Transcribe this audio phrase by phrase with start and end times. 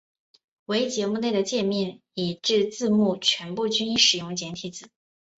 [0.65, 4.89] 唯节目内的介面以至字幕全部均使用简体字。